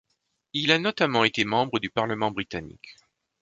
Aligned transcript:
Il 0.53 0.71
a 0.71 0.79
notamment 0.79 1.25
été 1.25 1.45
membre 1.45 1.77
du 1.77 1.91
parlement 1.91 2.31
britannique. 2.31 2.95